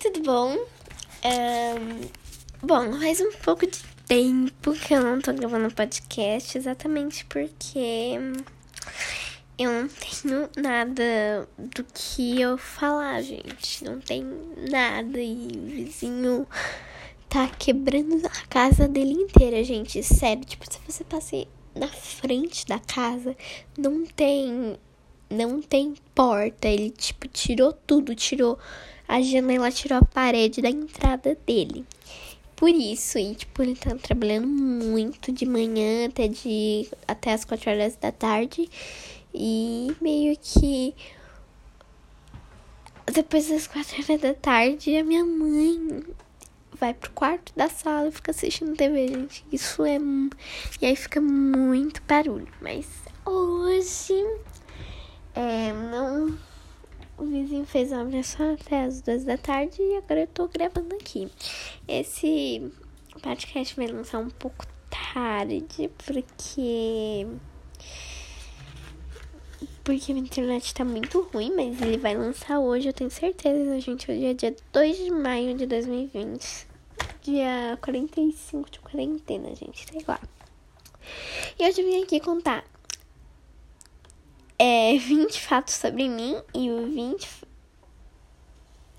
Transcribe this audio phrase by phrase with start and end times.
[0.00, 0.56] tudo bom?
[1.22, 2.08] Um,
[2.66, 8.18] bom, faz um pouco de tempo que eu não tô gravando podcast, exatamente porque
[9.58, 13.84] eu não tenho nada do que eu falar, gente.
[13.84, 14.24] Não tem
[14.70, 16.46] nada e o vizinho
[17.28, 20.02] tá quebrando a casa dele inteira, gente.
[20.02, 23.36] Sério, tipo, se você passe na frente da casa,
[23.76, 24.78] não tem
[25.28, 26.66] não tem porta.
[26.68, 28.58] Ele, tipo, tirou tudo, tirou
[29.10, 31.84] a janela, tirou a parede da entrada dele.
[32.54, 37.70] Por isso, e tipo, ele tá trabalhando muito de manhã até, de, até as 4
[37.70, 38.70] horas da tarde.
[39.34, 40.94] E meio que
[43.12, 46.04] depois das 4 horas da tarde, a minha mãe
[46.78, 49.44] vai pro quarto da sala e fica assistindo TV, gente.
[49.50, 49.98] Isso é.
[50.80, 52.46] E aí fica muito barulho.
[52.60, 52.86] Mas
[53.26, 54.24] hoje
[55.34, 56.49] é, não.
[57.20, 60.94] O vizinho fez a só até as duas da tarde e agora eu tô gravando
[60.94, 61.30] aqui.
[61.86, 62.72] Esse
[63.22, 67.26] podcast vai lançar um pouco tarde, porque.
[69.84, 74.10] Porque a internet tá muito ruim, mas ele vai lançar hoje, eu tenho certeza, gente.
[74.10, 76.66] Hoje é dia 2 de maio de 2020.
[77.20, 80.18] Dia 45 de quarentena, gente, sei lá.
[81.58, 82.64] E hoje eu vim aqui contar
[84.62, 87.26] é 20 fatos sobre mim e o 20.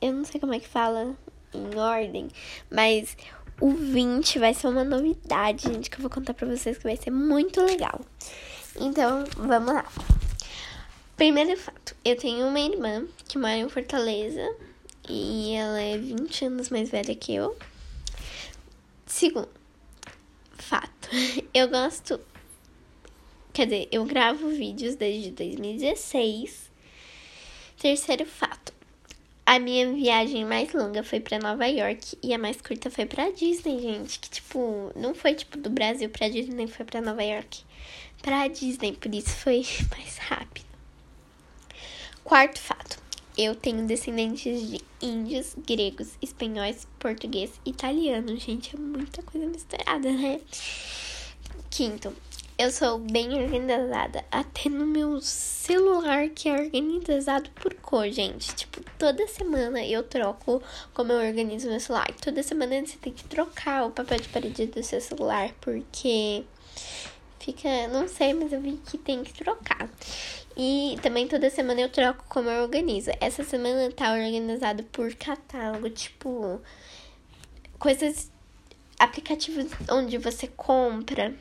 [0.00, 1.14] Eu não sei como é que fala
[1.52, 2.28] em ordem,
[2.70, 3.14] mas
[3.60, 6.96] o 20 vai ser uma novidade, gente, que eu vou contar pra vocês que vai
[6.96, 8.00] ser muito legal.
[8.74, 9.84] Então, vamos lá.
[11.14, 14.56] Primeiro fato: eu tenho uma irmã que mora em Fortaleza
[15.06, 17.54] e ela é 20 anos mais velha que eu.
[19.04, 19.50] Segundo
[20.56, 21.10] fato:
[21.52, 22.18] eu gosto
[23.52, 26.70] Quer dizer, eu gravo vídeos desde 2016.
[27.78, 28.72] Terceiro fato.
[29.44, 33.32] A minha viagem mais longa foi para Nova York e a mais curta foi para
[33.32, 34.20] Disney, gente.
[34.20, 37.64] Que tipo, não foi tipo do Brasil para Disney, foi para Nova York.
[38.22, 40.66] Para Disney, por isso foi mais rápido.
[42.22, 43.02] Quarto fato.
[43.36, 48.36] Eu tenho descendentes de índios, gregos, espanhóis, português, italiano.
[48.38, 50.40] Gente, é muita coisa misturada, né?
[51.70, 52.14] Quinto,
[52.60, 54.22] eu sou bem organizada.
[54.30, 58.54] Até no meu celular, que é organizado por cor, gente.
[58.54, 60.62] Tipo, toda semana eu troco
[60.92, 62.12] como eu organizo meu celular.
[62.20, 66.44] Toda semana você tem que trocar o papel de parede do seu celular, porque
[67.38, 67.88] fica.
[67.88, 69.88] Não sei, mas eu vi que tem que trocar.
[70.54, 73.10] E também toda semana eu troco como eu organizo.
[73.22, 76.60] Essa semana tá organizado por catálogo, tipo.
[77.78, 78.30] Coisas.
[78.98, 81.34] Aplicativos onde você compra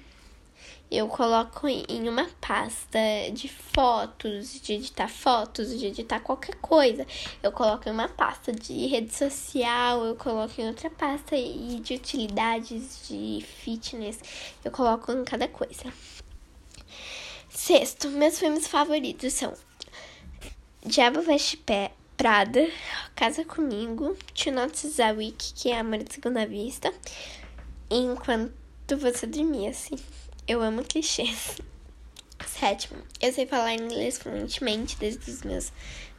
[0.92, 3.00] eu coloco em uma pasta
[3.32, 7.06] de fotos, de editar fotos, de editar qualquer coisa.
[7.44, 11.94] Eu coloco em uma pasta de rede social, eu coloco em outra pasta e de
[11.94, 14.20] utilidades de fitness,
[14.66, 15.94] eu coloco em cada coisa.
[17.50, 19.54] Sexto, meus filmes favoritos são
[20.84, 22.68] Diabo Veste Pé, Prada,
[23.16, 26.92] Casa Comigo, To Not Week, que é Amor de Segunda Vista,
[27.92, 29.96] enquanto você dormia, assim.
[30.50, 31.58] Eu amo clichês.
[32.44, 35.72] Sétimo, eu sei falar inglês fluentemente desde os meus.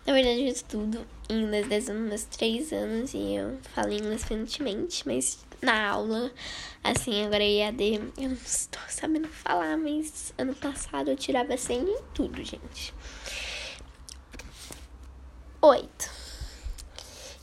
[0.06, 5.04] Na verdade, eu estudo inglês desde os meus três anos e eu falo inglês fluentemente,
[5.04, 6.30] mas na aula,
[6.84, 12.02] assim, agora EAD, eu não estou sabendo falar, mas ano passado eu tirava 100 em
[12.14, 12.94] tudo, gente.
[15.60, 16.08] Oito.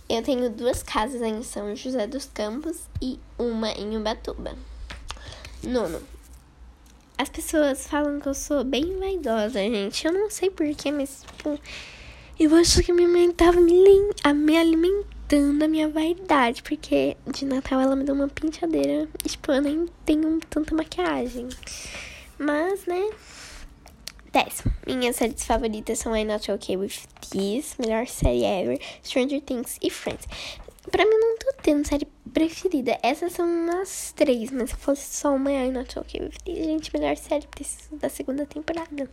[0.08, 4.56] Eu tenho duas casas em São José dos Campos e uma em Ubatuba.
[5.62, 6.02] Nono,
[7.18, 10.06] as pessoas falam que eu sou bem vaidosa, gente.
[10.06, 11.60] Eu não sei porquê, mas, tipo,
[12.40, 13.74] eu acho que minha mãe tava me,
[14.36, 16.62] me alimentando a minha vaidade.
[16.62, 19.08] Porque de Natal ela me deu uma penteadeira.
[19.26, 21.50] E, tipo, eu nem tenho tanta maquiagem.
[22.38, 23.10] Mas, né?
[24.32, 24.72] Décimo.
[24.86, 27.00] Minhas séries favoritas são I Not Okay With
[27.32, 30.28] This, melhor série ever, Stranger Things e Friends.
[30.92, 33.00] Pra mim, não tô tendo série preferida.
[33.02, 37.18] Essas são umas três, mas se fosse só uma, Not Okay With This, gente, melhor
[37.18, 37.48] série
[37.94, 39.10] da segunda temporada.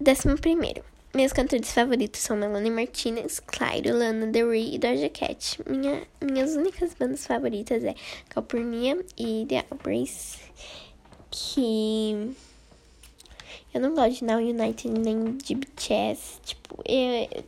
[0.00, 0.84] Décimo primeiro.
[1.12, 5.60] Meus cantores favoritos são Melanie Martinez, Clyde, Lana Del Rey e Doja Cat.
[5.68, 7.96] Minha, minhas únicas bandas favoritas é
[8.28, 10.38] Calpurnia e The Outbreaks,
[11.32, 12.32] que
[13.74, 16.40] eu não gosto de Now United nem de BTS.
[16.44, 17.42] Tipo, eu,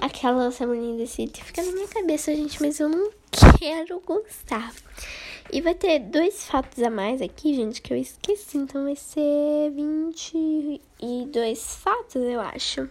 [0.00, 3.10] aquela Summer in the City fica na minha cabeça, gente, mas eu não
[3.58, 4.74] quero gostar.
[5.52, 8.56] E vai ter dois fatos a mais aqui, gente, que eu esqueci.
[8.56, 12.88] Então vai ser 22 fatos, eu acho.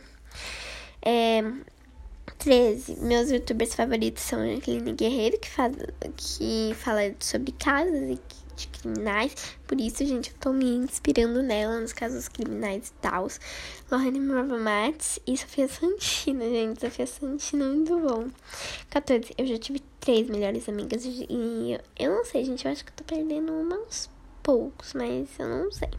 [1.01, 1.41] É,
[2.39, 2.97] 13.
[3.01, 5.73] Meus youtubers favoritos são a Cline Guerreiro, que, faz,
[6.17, 8.19] que fala sobre casas e
[8.59, 9.55] de criminais.
[9.67, 13.27] Por isso, gente, eu tô me inspirando nela nos casos criminais e tal.
[13.91, 16.81] Lorraine Morva Matos e Sofia Santina, gente.
[16.81, 18.27] Sofia Santina, muito bom.
[18.89, 19.33] 14.
[19.37, 21.25] Eu já tive três melhores amigas e
[21.71, 22.65] eu, eu não sei, gente.
[22.65, 24.09] Eu acho que eu tô perdendo uns
[24.43, 25.89] poucos, mas eu não sei.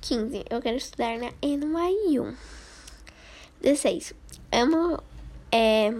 [0.00, 0.44] 15.
[0.48, 2.34] Eu quero estudar na NYU.
[3.60, 4.14] 16.
[4.52, 5.02] Amo.
[5.50, 5.90] É,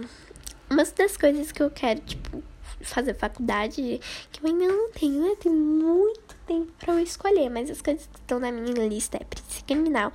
[0.69, 2.43] uma das coisas que eu quero, tipo,
[2.81, 3.99] fazer faculdade,
[4.31, 5.35] que eu ainda não tenho, né?
[5.39, 9.23] Tem muito tempo pra eu escolher, mas as coisas que estão na minha lista é
[9.23, 10.11] perícia criminal.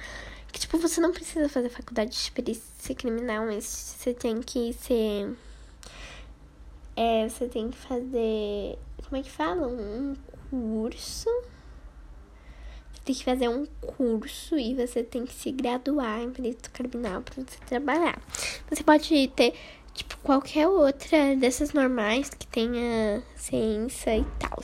[0.52, 5.36] Que, tipo, você não precisa fazer faculdade de perícia criminal, mas você tem que ser.
[6.96, 8.78] É, você tem que fazer.
[9.04, 9.66] Como é que fala?
[9.66, 10.14] Um
[10.50, 11.28] curso.
[12.92, 17.20] Você tem que fazer um curso e você tem que se graduar em perícia criminal
[17.22, 18.22] pra você trabalhar.
[18.70, 19.54] Você pode ter
[19.94, 24.62] tipo qualquer outra dessas normais que tenha ciência e tal.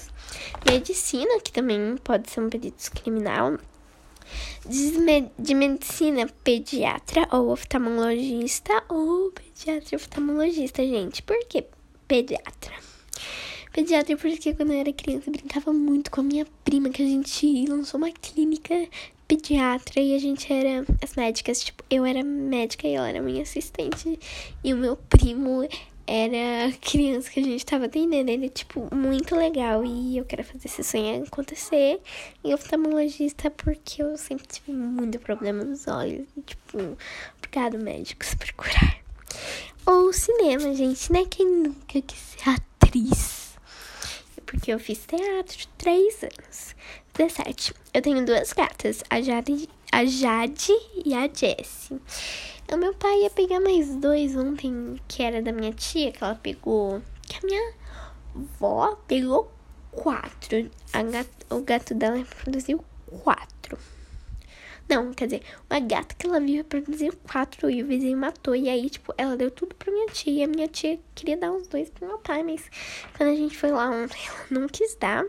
[0.68, 3.58] Medicina, que também pode ser um perito criminal.
[4.64, 11.22] De medicina, pediatra ou oftalmologista ou pediatra e oftalmologista, gente.
[11.22, 11.64] Por que
[12.06, 12.72] pediatra?
[13.72, 17.06] Pediatra porque quando eu era criança eu brincava muito com a minha prima, que a
[17.06, 18.74] gente lançou uma clínica
[19.30, 23.42] pediatra e a gente era as médicas, tipo, eu era médica e ela era minha
[23.42, 24.18] assistente.
[24.64, 25.68] E o meu primo
[26.04, 28.28] era criança que a gente tava atendendo.
[28.28, 29.84] Ele é, tipo, muito legal.
[29.84, 32.00] E eu quero fazer esse sonho acontecer.
[32.42, 36.26] E oftalmologista porque eu sempre tive muito problema nos olhos.
[36.36, 36.98] E, tipo,
[37.38, 38.98] obrigado, médicos, por curar.
[39.86, 41.24] Ou cinema, gente, né?
[41.30, 43.56] Quem nunca quis ser atriz?
[44.44, 46.74] Porque eu fiz teatro três anos.
[47.20, 47.74] 17.
[47.92, 50.72] Eu tenho duas gatas, a Jade, a Jade
[51.04, 52.00] e a Jessie.
[52.72, 56.34] O meu pai ia pegar mais dois ontem, que era da minha tia, que ela
[56.34, 57.02] pegou.
[57.28, 57.74] Que a minha
[58.34, 59.52] avó pegou
[59.90, 60.70] quatro.
[61.12, 62.82] Gato, o gato dela produziu
[63.22, 63.76] quatro.
[64.88, 68.56] Não, quer dizer, uma gata que ela viu produziu quatro e o vizinho matou.
[68.56, 70.32] E aí, tipo, ela deu tudo pra minha tia.
[70.32, 72.70] E a minha tia queria dar os dois pro meu pai, mas
[73.14, 75.26] quando a gente foi lá ontem, ela não quis dar.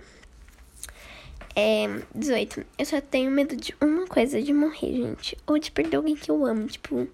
[1.55, 2.65] É, 18.
[2.77, 5.37] Eu só tenho medo de uma coisa, de morrer, gente.
[5.45, 6.67] Ou de perder alguém que eu amo.
[6.67, 7.07] Tipo,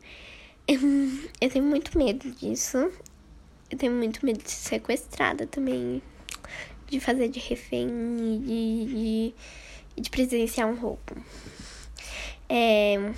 [0.67, 2.91] eu, tenho muito medo disso.
[3.69, 6.01] Eu tenho muito medo de ser sequestrada também.
[6.87, 9.33] De fazer de refém e de,
[9.95, 11.01] de, de presenciar um roubo.
[12.47, 13.11] É,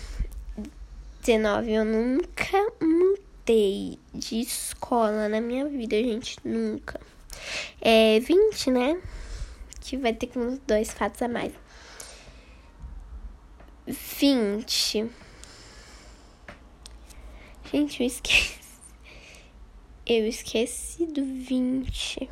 [1.21, 1.71] 19.
[1.71, 6.37] Eu nunca mudei de escola na minha vida, gente.
[6.43, 6.99] Nunca.
[7.81, 9.01] É 20, né?
[9.89, 11.51] Que vai ter com uns dois fatos a mais.
[13.87, 15.09] 20.
[17.71, 18.59] Gente, eu esqueci.
[20.05, 22.29] Eu esqueci do 20.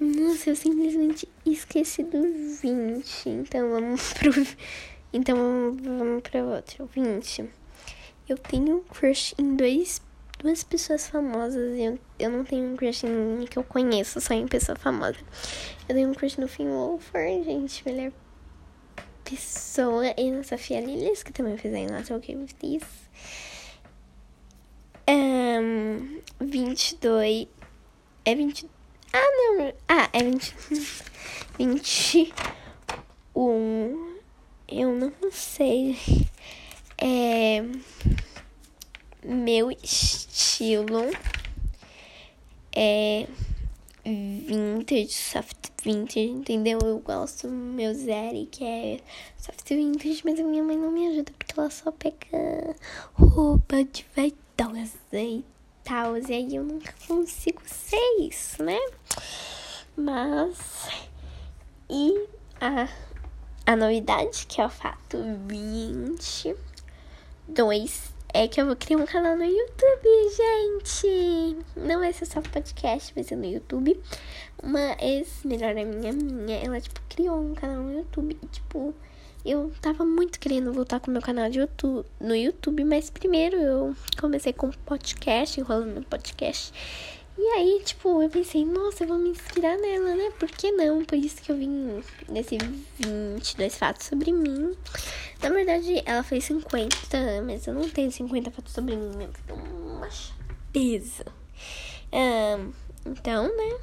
[0.00, 2.20] Nossa, eu simplesmente esqueci do
[2.60, 3.28] 20.
[3.28, 4.32] Então vamos pro.
[5.12, 5.36] Então
[5.80, 6.86] vamos para outro.
[6.86, 7.48] 20.
[8.28, 10.02] Eu tenho crush em dois
[10.38, 11.78] duas pessoas famosas.
[11.78, 15.18] Eu, eu não tenho um crush em que eu conheço, só em pessoa famosa.
[15.88, 18.12] Eu tenho um crush no Finn Wolford, gente, melhor
[19.24, 20.12] pessoa.
[20.16, 22.84] E na Sofia Lillis, que também fez aí Not Okay With This.
[25.08, 27.48] Um, 22.
[28.24, 28.68] É 20.
[29.12, 29.72] Ah, não.
[29.88, 30.54] Ah, é 20.
[31.58, 34.16] 21.
[34.68, 35.96] Eu não sei.
[36.98, 37.62] É
[39.26, 41.10] meu estilo
[42.72, 43.26] é
[44.04, 46.78] vintage, soft vintage, entendeu?
[46.84, 49.00] Eu gosto meu Zeri, que é
[49.36, 52.76] soft vintage, mas a minha mãe não me ajuda porque ela só pega
[53.14, 55.44] roupa de vaidosa e
[55.82, 56.16] tal.
[56.18, 58.78] E aí eu nunca consigo ser isso, né?
[59.96, 60.56] Mas.
[61.90, 62.28] E
[62.60, 62.88] a,
[63.66, 65.18] a novidade, que é o fato
[65.48, 71.56] 22 é que eu vou criar um canal no YouTube, gente.
[71.74, 73.98] Não vai ser só podcast, vai ser no YouTube.
[74.62, 78.36] Uma ex-melhor amiga minha, ela, tipo, criou um canal no YouTube.
[78.42, 78.94] E, tipo,
[79.42, 83.56] eu tava muito querendo voltar com o meu canal de YouTube, no YouTube, mas primeiro
[83.56, 86.74] eu comecei com podcast, enrolando podcast.
[87.38, 90.30] E aí, tipo, eu pensei, nossa, eu vou me inspirar nela, né?
[90.38, 91.04] Por que não?
[91.04, 92.56] Por isso que eu vim nesse
[92.98, 94.74] 22 fatos sobre mim.
[95.66, 99.28] Verdade, ela fez 50, mas eu não tenho 50 fatos sobre mim?
[99.32, 101.26] Porque uma chateza.
[102.12, 102.72] Um,
[103.04, 103.76] então, né?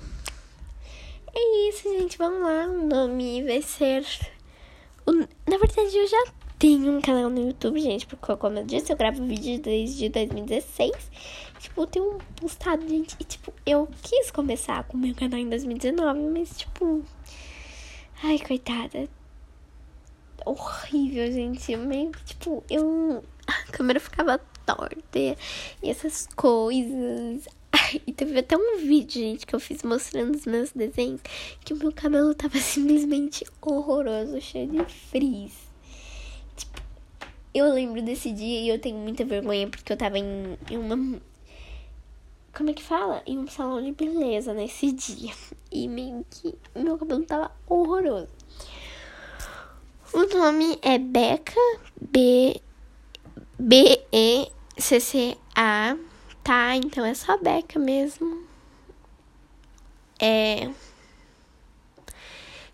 [1.36, 2.18] É isso, gente.
[2.18, 2.68] Vamos lá.
[2.68, 4.06] O nome vai ser.
[5.06, 5.12] O...
[5.12, 6.24] Na verdade, eu já
[6.58, 10.94] tenho um canal no YouTube, gente, porque como eu disse, eu gravo vídeo desde 2016.
[11.60, 15.50] Tipo, eu tenho postado, gente, e tipo, eu quis começar com o meu canal em
[15.50, 17.04] 2019, mas tipo.
[18.24, 19.10] Ai, coitada.
[20.46, 21.76] Horrível, gente.
[21.76, 23.24] Meio que, tipo, eu.
[23.48, 25.36] A câmera ficava torta e
[25.84, 27.48] essas coisas.
[28.08, 31.22] E teve até um vídeo, gente, que eu fiz mostrando os meus desenhos,
[31.64, 35.54] que o meu cabelo tava simplesmente horroroso, cheio de frizz.
[36.56, 36.82] Tipo,
[37.54, 41.20] eu lembro desse dia e eu tenho muita vergonha porque eu tava em, em uma.
[42.56, 43.24] Como é que fala?
[43.26, 45.34] Em um salão de beleza nesse dia.
[45.72, 48.43] E meio que meu cabelo tava horroroso.
[50.14, 51.60] O nome é Beca,
[52.00, 52.62] B.
[53.60, 54.54] B-E-C-C-A
[56.44, 56.76] tá?
[56.76, 58.44] Então é só Beca mesmo.
[60.20, 60.70] É.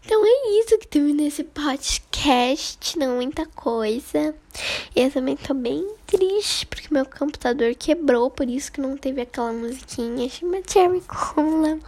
[0.04, 4.34] Então é isso que teve nesse podcast, não muita coisa.
[4.96, 9.54] Eu também tô bem triste porque meu computador quebrou, por isso que não teve aquela
[9.54, 11.80] musiquinha chama Cherry Cola.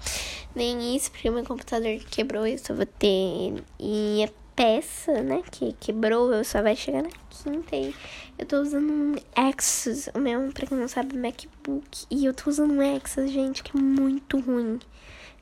[0.53, 3.63] Nem isso, porque meu computador quebrou, eu só vou ter.
[3.79, 4.29] E é
[4.61, 7.95] peça, né, que quebrou, eu só vai chegar na quinta e
[8.37, 12.47] eu tô usando um Exos, o meu, pra quem não sabe, MacBook, e eu tô
[12.47, 14.79] usando um Exos, gente, que é muito ruim.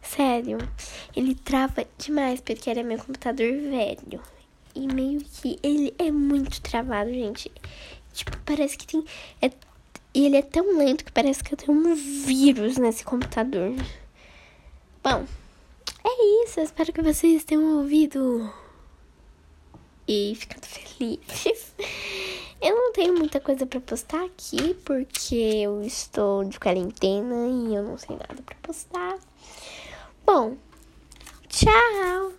[0.01, 0.57] Sério,
[1.13, 4.21] ele trava demais porque ele é meu computador velho.
[4.73, 7.51] E meio que ele é muito travado, gente.
[8.13, 9.03] Tipo, parece que tem.
[9.41, 9.51] É,
[10.13, 13.73] e ele é tão lento que parece que eu tenho um vírus nesse computador.
[15.03, 15.25] Bom,
[16.05, 16.61] é isso.
[16.61, 18.49] Eu espero que vocês tenham ouvido
[20.09, 21.19] e ficando feliz.
[22.59, 27.83] Eu não tenho muita coisa para postar aqui porque eu estou de quarentena e eu
[27.83, 29.17] não sei nada para postar.
[30.25, 30.57] Bom,
[31.47, 32.38] tchau!